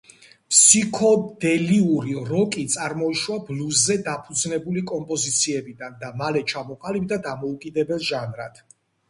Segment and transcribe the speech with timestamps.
[0.51, 8.61] ფსიქოდელიური როკი წარმოიშვა ბლუზზე დაფუძნებული კომპოზიციებიდან და მალე ჩამოყალიბდა დამოუკიდებელ ჟანრად.